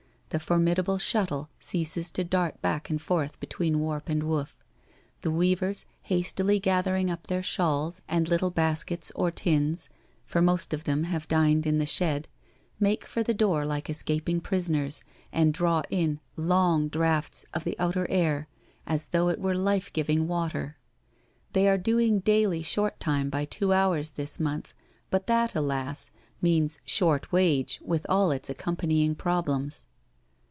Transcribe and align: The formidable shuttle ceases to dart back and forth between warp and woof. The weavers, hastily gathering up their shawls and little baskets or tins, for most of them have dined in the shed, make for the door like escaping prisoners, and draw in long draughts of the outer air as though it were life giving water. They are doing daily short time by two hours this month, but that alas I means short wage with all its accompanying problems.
The 0.33 0.39
formidable 0.39 0.97
shuttle 0.97 1.49
ceases 1.59 2.09
to 2.11 2.23
dart 2.23 2.61
back 2.61 2.89
and 2.89 3.01
forth 3.01 3.37
between 3.41 3.81
warp 3.81 4.07
and 4.07 4.23
woof. 4.23 4.55
The 5.23 5.29
weavers, 5.31 5.85
hastily 6.03 6.57
gathering 6.57 7.11
up 7.11 7.27
their 7.27 7.43
shawls 7.43 8.01
and 8.07 8.29
little 8.29 8.49
baskets 8.49 9.11
or 9.13 9.29
tins, 9.29 9.89
for 10.25 10.41
most 10.41 10.73
of 10.73 10.85
them 10.85 11.03
have 11.03 11.27
dined 11.27 11.67
in 11.67 11.79
the 11.79 11.85
shed, 11.85 12.29
make 12.79 13.05
for 13.05 13.23
the 13.23 13.33
door 13.33 13.65
like 13.65 13.89
escaping 13.89 14.39
prisoners, 14.39 15.03
and 15.33 15.53
draw 15.53 15.81
in 15.89 16.21
long 16.37 16.87
draughts 16.87 17.45
of 17.53 17.65
the 17.65 17.77
outer 17.77 18.09
air 18.09 18.47
as 18.87 19.07
though 19.07 19.27
it 19.27 19.37
were 19.41 19.53
life 19.53 19.91
giving 19.91 20.29
water. 20.29 20.77
They 21.51 21.67
are 21.67 21.77
doing 21.77 22.19
daily 22.19 22.61
short 22.61 23.01
time 23.01 23.29
by 23.29 23.43
two 23.43 23.73
hours 23.73 24.11
this 24.11 24.39
month, 24.39 24.73
but 25.09 25.27
that 25.27 25.55
alas 25.55 26.09
I 26.09 26.17
means 26.41 26.79
short 26.85 27.33
wage 27.33 27.81
with 27.83 28.05
all 28.07 28.31
its 28.31 28.49
accompanying 28.49 29.13
problems. 29.13 29.87